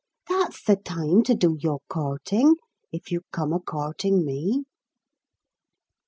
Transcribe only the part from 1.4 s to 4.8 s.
your courting, if you come a courting me!"